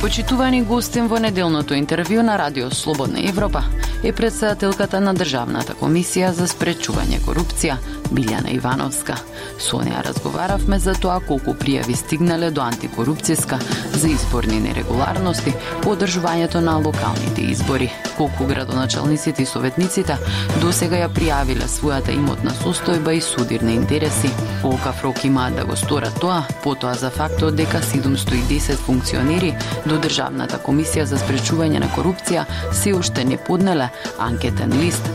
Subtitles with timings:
[0.00, 3.60] Почитувани гостин во неделното интервју на Радио Слободна Европа
[4.02, 7.76] е председателката на Државната комисија за спречување корупција,
[8.08, 9.18] Билјана Ивановска.
[9.60, 13.58] Со неа разговаравме за тоа колку пријави стигнале до антикорупцијска
[13.92, 20.16] за изборни нерегуларности по одржувањето на локалните избори, колку градоначалниците и советниците
[20.64, 24.32] досега ја пријавиле својата имотна состојба и судирни интереси.
[24.62, 29.54] колка фрок имаат да го сторат тоа, потоа за фактот дека 710 функционери
[29.90, 32.44] до Државната комисија за спречување на корупција
[32.80, 33.88] се уште не поднеле
[34.22, 35.08] анкетен лист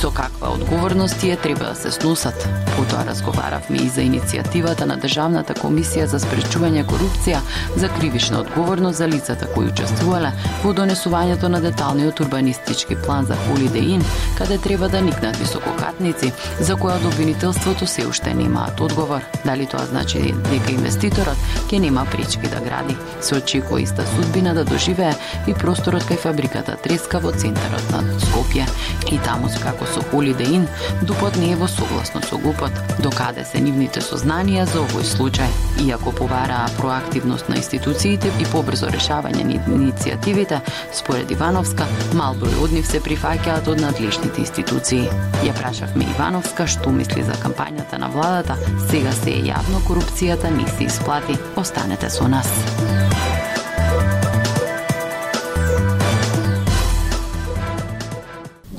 [0.00, 2.48] со каква одговорност тие треба да се сносат.
[2.76, 7.40] Потоа разговаравме и за иницијативата на Државната комисија за спречување корупција
[7.76, 10.32] за кривична одговорност за лицата кои учествувале
[10.64, 14.04] во донесувањето на деталниот урбанистички план за Holiday Inn,
[14.38, 19.20] каде треба да никнат висококатници, за која од обвинителството се уште немаат одговор.
[19.44, 21.36] Дали тоа значи дека инвеститорот
[21.68, 22.96] ќе нема прички да гради?
[23.20, 25.12] Се очекува иста судбина да доживее
[25.46, 28.64] и просторот кај фабриката Треска во центарот на Скопје.
[29.12, 30.68] И таму како со Holiday Inn,
[31.02, 35.50] дупот не е во согласно со ГУПот, докаде се нивните сознанија за овој случај.
[35.86, 40.60] Иако повараа проактивност на институциите и побрзо решавање на иницијативите,
[40.92, 45.08] според Ивановска, мал број од нив се прифаќаат од надлежните институции.
[45.44, 48.58] Ја прашавме Ивановска што мисли за кампањата на владата,
[48.90, 51.38] сега се е јавно корупцијата не се исплати.
[51.56, 53.09] Останете со нас.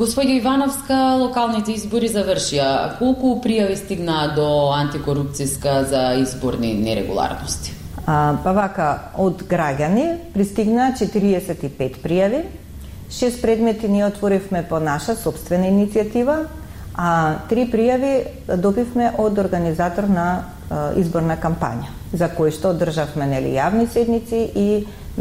[0.02, 2.68] Господја Ивановска, локалните избори завршија.
[2.98, 7.76] Колку пријави стигна до антикорупцијска за изборни нерегуларности?
[8.08, 8.88] А, па вака,
[9.22, 12.42] од граѓани пристигна 45 пријави.
[13.14, 16.48] Шест предмети ни отворивме по наша собствена иницијатива,
[16.98, 17.14] а
[17.54, 23.86] три пријави добивме од организатор на а, изборна кампања, за кој што одржавме нели јавни
[23.86, 24.68] седници и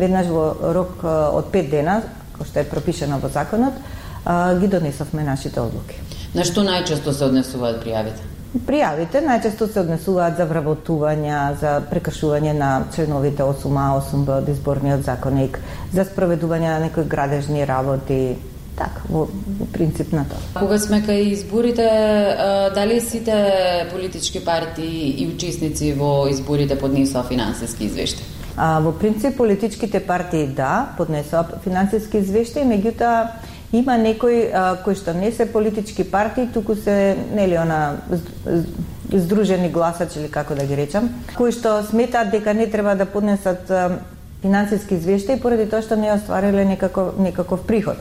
[0.01, 2.03] веднаш во рок од 5 дена,
[2.39, 3.77] кој што е пропишено во законот,
[4.25, 6.01] а, ги донесовме нашите одлуки.
[6.35, 8.27] На што најчесто се однесуваат пријавите?
[8.67, 15.61] Пријавите најчесто се однесуваат за вработувања, за прекршување на членовите 8А, 8Б од изборниот законник,
[15.95, 18.37] за спроведување на некои градежни работи,
[18.79, 19.29] така, во,
[19.73, 20.43] принцип на тоа.
[20.59, 21.87] Кога сме кај изборите,
[22.75, 23.39] дали сите
[23.93, 28.27] политички партии и учесници во изборите поднесоа финансиски извештаи?
[28.57, 33.29] А, во принцип, политичките партии да, поднесоа финансиски извештаи, меѓутоа
[33.73, 38.03] Има некои а, кои што не се политички партии, туку се нели она
[39.13, 43.71] здружени гласачи или како да ги речам, кои што сметаат дека не треба да поднесат
[43.71, 44.01] а,
[44.43, 47.97] финансиски извештаи поради тоа што не оствариле некаков некаков приход.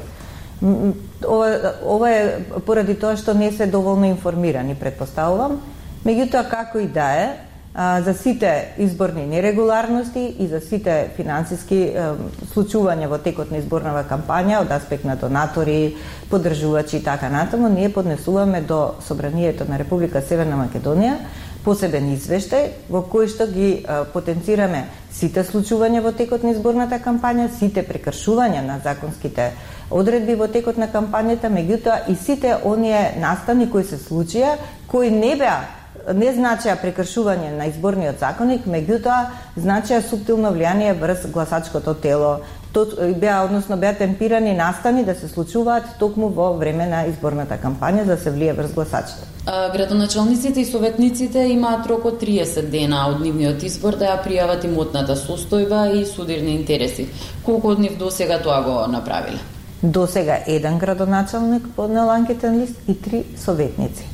[0.62, 5.60] Ова, ова е поради тоа што не се доволно информирани, предпоставувам.
[6.06, 7.30] Меѓутоа како и да е,
[7.76, 12.06] за сите изборни нерегуларности и за сите финансиски е,
[12.54, 15.96] случувања во текот на изборнава кампања од аспект на донатори,
[16.30, 21.16] поддржувачи и така натаму, ние поднесуваме до Собранието на Република Северна Македонија
[21.64, 27.52] посебен извештај во кој што ги е, потенцираме сите случувања во текот на изборната кампања,
[27.54, 29.52] сите прекршувања на законските
[29.92, 34.58] одредби во текот на кампањата, меѓутоа и сите оние настани кои се случија,
[34.88, 35.79] кои не беа
[36.14, 39.20] не значеа прекршување на изборниот законник, меѓутоа
[39.58, 42.40] значеа суптилно влијание врз гласачкото тело.
[42.74, 48.06] Тот беа односно беа темпирани настани да се случуваат токму во време на изборната кампања
[48.06, 49.26] за да се влие врз гласачите.
[49.74, 55.16] Градоначалниците и советниците имаат рок од 30 дена од нивниот избор да ја пријават имотната
[55.18, 57.08] состојба и судирни интереси.
[57.46, 59.42] Колку од нив досега тоа го направиле?
[59.82, 64.09] Досега еден градоначалник поднел анкетен лист и три советници.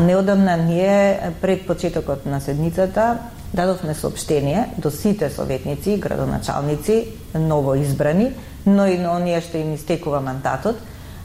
[0.00, 3.18] Неодамна ние пред почетокот на седницата
[3.54, 8.32] дадовме сообщение до сите советници, градоначалници, ново избрани,
[8.66, 10.78] но и на оние што им истекува мандатот,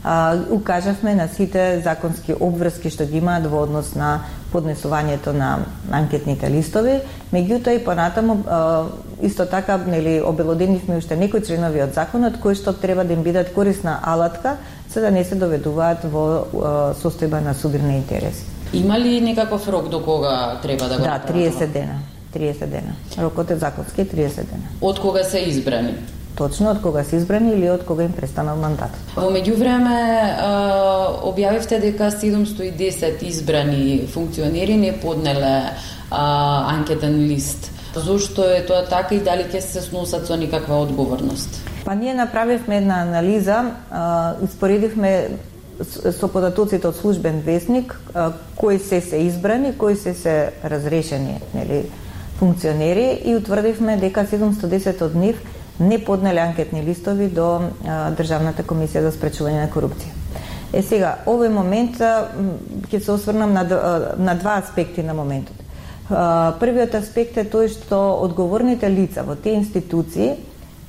[0.07, 4.21] а, укажавме на сите законски обврски што ги имаат во однос на
[4.54, 5.50] поднесувањето на
[5.92, 7.01] анкетните листови,
[7.33, 8.86] меѓутоа и понатаму а,
[9.21, 13.51] исто така нели обелоденивме уште некои членови од законот кои што треба да им бидат
[13.54, 14.56] корисна алатка
[14.94, 18.45] за да не се доведуваат во состојба на судирни интереси.
[18.74, 22.00] Има ли некаков рок до кога треба да го Да, 30 дена.
[22.36, 22.95] 30 дена.
[23.19, 24.68] Рокот е законски 30 дена.
[24.81, 25.95] Од кога се избрани?
[26.38, 29.16] Точно од кога се избрани или од кога им престанал мандатот.
[29.16, 29.95] Во меѓувреме
[31.25, 35.74] објавивте дека 710 избрани функционери не поднеле
[36.12, 37.72] анкетен лист.
[37.95, 41.50] Зошто е тоа така и дали ќе се сносат со никаква одговорност?
[41.86, 43.74] Па ние направивме една анализа,
[44.45, 45.39] испоредивме
[45.81, 47.98] со податоците од службен вестник
[48.56, 51.86] кои се се избрани, кои се се разрешени, нели,
[52.38, 55.42] функционери и утврдивме дека 710 од нив
[55.79, 57.71] не поднеле анкетни листови до
[58.18, 60.13] Државната комисија за спречување на корупција.
[60.74, 63.63] Е сега, овој момент ќе се осврнам на,
[64.18, 65.56] на два аспекти на моментот.
[66.59, 70.35] Првиот аспект е тој што одговорните лица во тие институции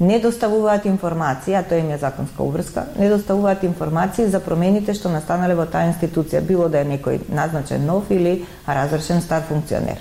[0.00, 5.11] не доставуваат информации, а тоа им е законска обврска, не доставуваат информации за промените што
[5.11, 9.99] настанале во таа институција, било да е некој назначен нов или разрешен стар функционер.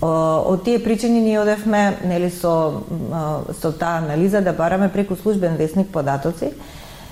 [0.00, 2.82] Од тие причини ние одевме нели со
[3.60, 6.52] со таа анализа да бараме преку службен вестник податоци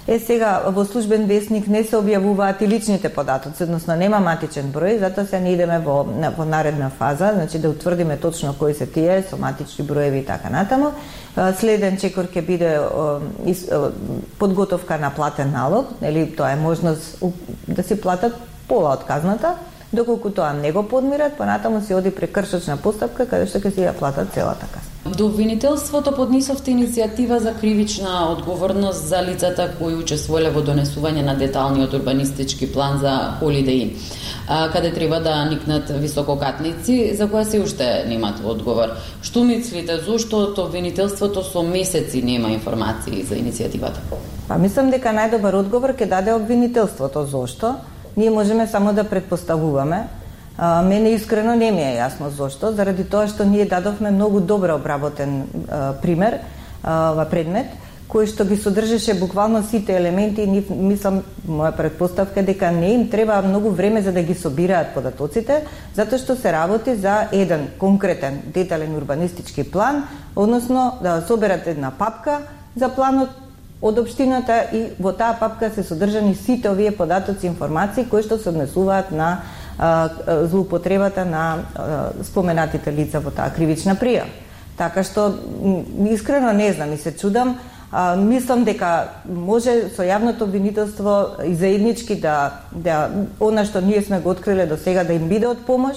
[0.07, 5.01] Е сега во службен вестник не се објавуваат и личните податоци, односно нема матичен број,
[5.03, 6.05] затоа се не идеме во,
[6.37, 10.51] во наредна фаза, значи да утврдиме точно кои се тие со матични броеви и така
[10.51, 10.93] натаму.
[11.59, 12.71] Следен чекор ќе биде
[14.39, 17.19] подготовка на платен налог, нели тоа е можност
[17.67, 19.57] да се платат пола од казната,
[19.97, 23.95] доколку тоа не го подмират, понатаму се оди прекршочна постапка каде што ќе се ја
[23.97, 25.17] платат целата казна.
[25.17, 31.95] До обвинителството поднесовте иницијатива за кривична одговорност за лицата кои учествувале во донесување на деталниот
[31.95, 33.97] урбанистички план за Holiday
[34.73, 38.95] каде треба да никнат висококатници, за која се уште немат одговор.
[39.23, 43.99] Што мислите, зошто од обвинителството со месеци нема информации за иницијативата?
[44.47, 47.27] Па мислам дека најдобар одговор ќе даде обвинителството.
[47.27, 47.75] Зошто?
[48.17, 50.09] Ние можеме само да предпоставуваме.
[50.59, 54.79] А, мене искрено не ми е јасно зошто, заради тоа што ние дадовме многу добро
[54.81, 56.41] обработен а, пример
[56.83, 57.69] а, во предмет,
[58.09, 63.43] кој што ги содржеше буквално сите елементи и мислам, моја предпоставка дека не им треба
[63.45, 68.97] многу време за да ги собираат податоците, затоа што се работи за еден конкретен детален
[68.97, 72.41] урбанистички план, односно да соберат една папка
[72.77, 73.29] за планот
[73.83, 78.39] од општината и во таа папка се содржани сите овие податоци и информации кои што
[78.39, 79.43] се однесуваат на
[80.49, 81.59] злоупотребата на
[82.25, 84.33] споменатите лица во таа кривична пријава.
[84.77, 85.33] Така што
[86.11, 87.59] искрено не знам и се чудам,
[87.93, 94.21] а, мислам дека може со јавното обвинителство и заеднички да, да она што ние сме
[94.21, 95.97] го откриле до сега да им биде од помош,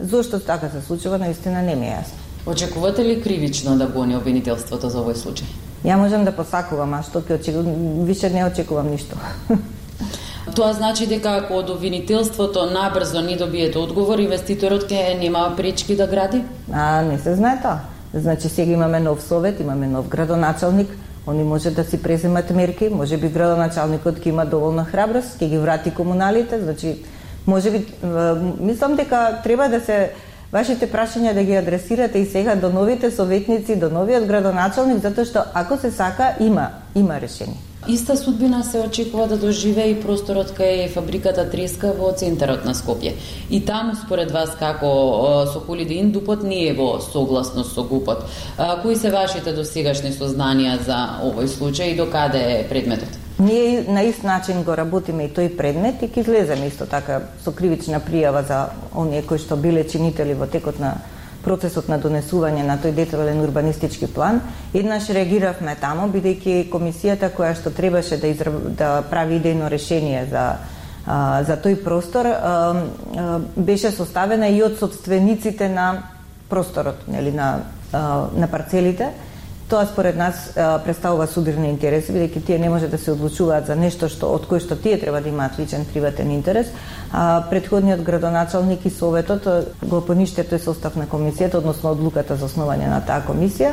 [0.00, 2.18] зошто така се случува, наистина не ми е јасно.
[2.46, 5.71] Очекувате ли кривично да гони обвинителството за овој случај?
[5.84, 9.16] Ја можам да посакувам, а што ќе очекувам, више не очекувам ништо.
[10.56, 16.06] Тоа значи дека ако од обвинителството набрзо не добиете одговор, инвеститорот ќе нема пречки да
[16.06, 16.42] гради?
[16.72, 17.78] А, не се знае тоа.
[18.14, 20.90] Значи сега имаме нов совет, имаме нов градоначалник,
[21.26, 25.58] они може да си преземат мерки, може би градоначалникот ќе има доволно храброст, ќе ги
[25.58, 26.96] врати комуналите, значи
[27.46, 27.86] може би
[28.60, 30.10] мислам дека треба да се
[30.52, 35.44] вашите прашања да ги адресирате и сега до новите советници, до новиот градоначалник, затоа што
[35.54, 37.56] ако се сака има има решение.
[37.88, 43.16] Иста судбина се очекува да доживее и просторот кај фабриката Треска во центарот на Скопје.
[43.50, 48.22] И таму според вас како со Холидин Дупот не е во согласност со ГУПот.
[48.82, 53.21] Кои се вашите досегашни сознанија за овој случај и до каде е предметот?
[53.42, 57.50] Ние на ист начин го работиме и тој предмет и ќе излеземе исто така со
[57.50, 58.58] кривична пријава за
[58.94, 60.92] оние кои што биле чинители во текот на
[61.42, 64.38] процесот на донесување на тој детален урбанистички план.
[64.74, 68.52] Еднаш реагиравме тамо, бидејќи комисијата која што требаше да, изра...
[68.78, 70.44] да прави идејно решение за
[71.06, 76.04] а, за тој простор а, а, беше составена и од собствениците на
[76.48, 79.10] просторот, нели на а, на парцелите
[79.72, 80.50] Тоа според нас
[80.84, 84.60] представува судирни интереси, бидејќи тие не може да се одлучуваат за нешто што од кој
[84.60, 86.68] што тие треба да имаат личен приватен интерес.
[87.08, 89.48] А предходниот градоначалник и советот
[89.80, 93.70] го пониште тој состав на комисијата, односно одлуката за основање на таа комисија.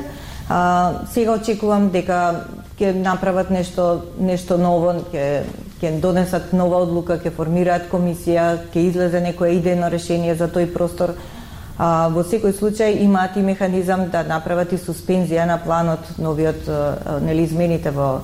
[0.48, 2.46] А, сега очекувам дека
[2.80, 5.44] ќе направат нешто нешто ново, ќе
[5.82, 11.18] ќе донесат нова одлука, ќе формираат комисија, ќе излезе некое идејно решение за тој простор
[11.80, 16.68] А, во секој случај имаат и механизам да направат и суспензија на планот, новиот
[17.24, 18.20] нели измените во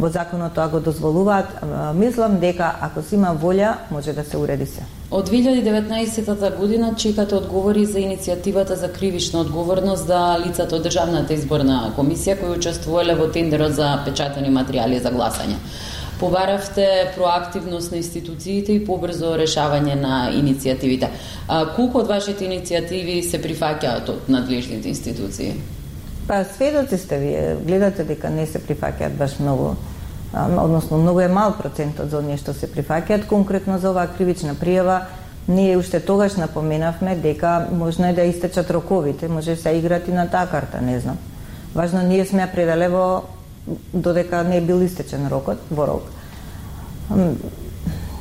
[0.00, 1.60] во законот тоа го дозволуваат.
[1.94, 4.82] Мислам дека ако се има волја, може да се уреди се.
[5.10, 11.92] Од 2019 година чекате одговори за иницијативата за кривична одговорност за лицата од Државната изборна
[11.96, 15.58] комисија кои учествувале во тендерот за печатани материјали за гласање
[16.20, 21.08] побаравте проактивност на институциите и побрзо решавање на иницијативите.
[21.48, 25.54] А, колку од вашите иницијативи се прифаќаат од надлежните институции?
[26.28, 29.74] Па сведоци сте вие, гледате дека не се прифаќаат баш многу
[30.32, 35.00] односно многу е мал процентот за оние што се прифаќаат конкретно за оваа кривична пријава
[35.48, 40.46] ние уште тогаш напоменавме дека можно е да истечат роковите, може се играти на таа
[40.46, 41.18] карта, не знам.
[41.74, 43.22] Важно ние сме ја предале во
[43.92, 46.02] додека не е бил истечен рокот во рок.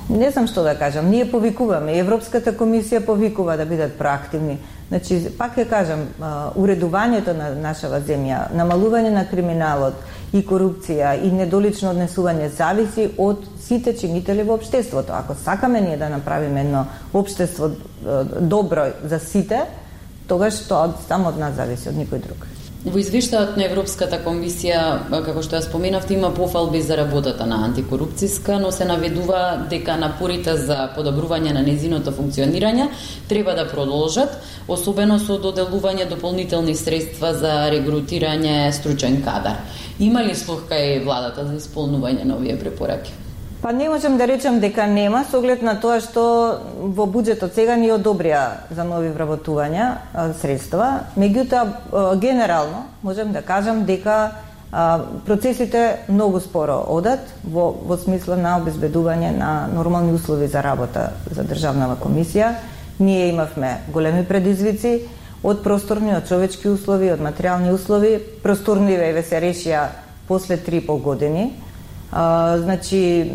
[0.09, 4.57] Не знам што да кажам, ние повикуваме, Европската комисија повикува да бидат проактивни.
[4.89, 6.07] Значи, пак ќе кажам,
[6.57, 10.01] уредувањето на нашава земја, намалување на криминалот
[10.33, 15.13] и корупција и недолично однесување зависи од сите чинители во општеството.
[15.13, 17.69] Ако сакаме ние да направиме едно општество
[18.41, 19.61] добро за сите,
[20.27, 22.49] тогаш тоа само од нас зависи, од никој друг.
[22.79, 24.81] Во извештајот на Европската комисија,
[25.11, 30.55] како што ја споменавте, има пофалби за работата на антикорупцијска, но се наведува дека напорите
[30.55, 32.87] за подобрување на незиното функционирање
[33.27, 34.39] треба да продолжат,
[34.71, 39.59] особено со доделување дополнителни средства за регрутирање стручен кадар.
[39.99, 43.11] Има ли слух кај владата за исполнување на овие препораки?
[43.61, 46.21] Па не можам да речам дека нема, со оглед на тоа што
[46.79, 49.87] во буџетот сега ни одобрија за нови вработувања
[50.39, 51.09] средства.
[51.19, 54.31] Меѓутоа, генерално, можам да кажам дека
[55.25, 61.43] процесите многу споро одат во, во смисла на обезбедување на нормални услови за работа за
[61.43, 62.55] државната комисија.
[62.99, 65.01] Ние имавме големи предизвици
[65.43, 68.19] од просторни, од човечки услови, од материјални услови.
[68.43, 69.89] Просторниве еве се решија
[70.27, 71.51] после 3,5 години
[72.11, 73.31] А, значи,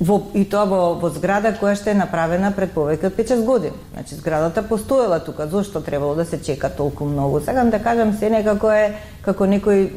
[0.00, 3.80] во, и тоа во, во зграда која што е направена пред повеќе од 5-6 години.
[3.94, 7.40] Значи, зградата постоела тука, зошто требало да се чека толку многу?
[7.40, 9.88] Сакам да кажам, се некако е, како некој,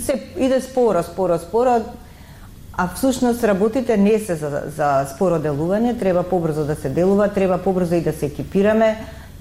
[0.00, 1.80] се иде споро, споро, споро,
[2.78, 7.58] а всушност работите не се за, за споро делување, треба побрзо да се делува, треба
[7.58, 8.96] побрзо и да се екипираме,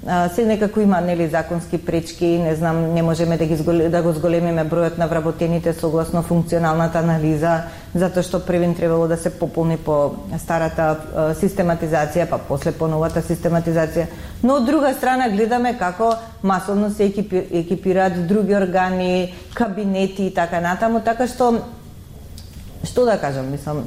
[0.07, 3.55] се некако има нели законски пречки, не знам, не можеме да ги
[3.89, 9.29] да го зголемиме бројот на вработените согласно функционалната анализа, затоа што првин требало да се
[9.29, 14.05] пополни по старата систематизација, па после по новата систематизација.
[14.43, 17.11] Но од друга страна гледаме како масовно се
[17.51, 21.51] екипираат други органи, кабинети и така натаму, така што
[22.83, 23.83] што да кажам, мислам,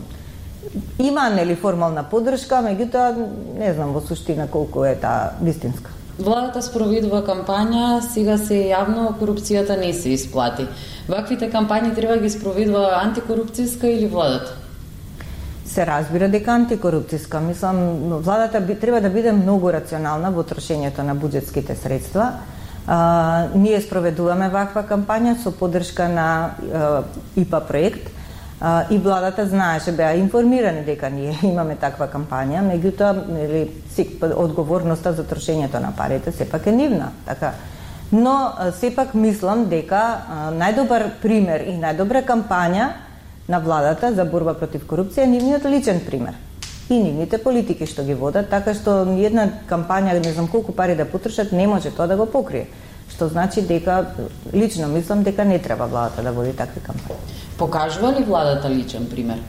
[0.99, 3.17] има нели формална поддршка, меѓутоа
[3.57, 5.97] не знам во суштина колку е таа вистинска.
[6.19, 10.67] Владата спроведува кампања, сега се јавно корупцијата не се исплати.
[11.09, 14.57] Ваквите кампањи треба да ги спроведува антикорупцијска или владата?
[15.65, 17.41] Се разбира дека антикорупцијска.
[17.41, 17.77] Мислам,
[18.21, 22.33] владата би, треба да биде многу рационална во трошењето на буџетските средства.
[22.87, 26.29] А, ние спроведуваме ваква кампања со поддршка на
[26.75, 27.03] а,
[27.37, 28.11] ИПА проект
[28.91, 33.69] и владата знаеше, беа информирани дека ние имаме таква кампања, меѓутоа, нели,
[34.37, 37.53] одговорноста за трошењето на парите сепак е нивна, така.
[38.13, 40.03] Но сепак мислам дека
[40.53, 42.93] најдобар пример и најдобра кампања
[43.49, 46.35] на владата за борба против корупција е нивниот личен пример
[46.91, 51.07] и нивните политики што ги водат, така што една кампања, не знам колку пари да
[51.07, 52.67] потрошат, не може тоа да го покрие.
[53.11, 54.15] Што значи дека,
[54.53, 57.39] лично мислам дека не треба владата да води такви кампањи.
[57.59, 59.43] Покажува ли владата личен пример?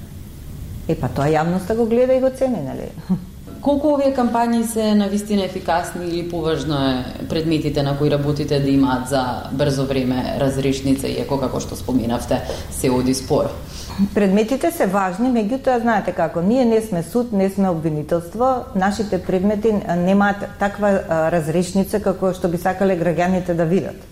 [0.88, 2.90] Е, па тоа јавноста го гледа и го цени, нели?
[3.62, 8.70] Колку овие кампањи се на вистина ефикасни или поважно е предметите на кои работите да
[8.70, 12.42] имаат за брзо време разрешница, иако како што споменавте,
[12.72, 13.52] се оди спор?
[14.16, 19.74] Предметите се важни, меѓутоа знаете како, ние не сме суд, не сме обвинителство, нашите предмети
[19.98, 20.94] немаат таква
[21.32, 24.12] разрешница како што би сакале граѓаните да видат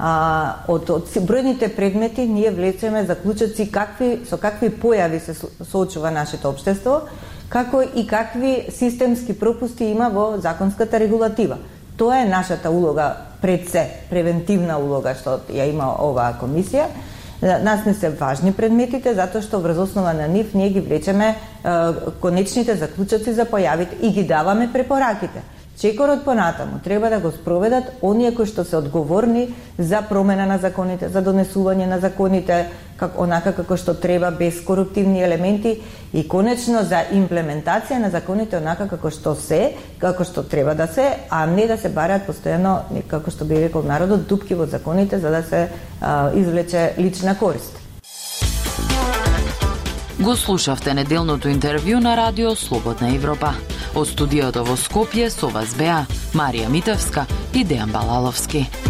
[0.00, 5.34] а, од, од бројните предмети ние влечеме заклучоци какви со какви појави се
[5.64, 7.02] соочува нашето општество,
[7.48, 11.58] како и какви системски пропусти има во законската регулатива.
[11.96, 16.88] Тоа е нашата улога пред се, превентивна улога што ја има оваа комисија.
[17.42, 21.36] Нас не се важни предметите, затоа што врз основа на нив ние ги влечеме
[22.20, 25.40] конечните заклучоци за појавите и ги даваме препораките.
[25.80, 31.08] Чекорот понатаму треба да го спроведат оние кои што се одговорни за промена на законите,
[31.08, 32.66] за донесување на законите
[33.00, 35.80] как онака како што треба без коруптивни елементи
[36.12, 41.16] и конечно за имплементација на законите онака како што се, како што треба да се,
[41.30, 45.30] а не да се бараат постојано како што би рекол народот дупки во законите за
[45.30, 45.68] да се
[46.00, 47.72] а, извлече лична корист.
[50.20, 53.56] Го слушавте неделното интервју на Радио Слободна Европа.
[53.94, 56.04] Од студиото во Скопје со вас беа
[56.38, 58.89] Марија Митевска и Дејан Балаловски.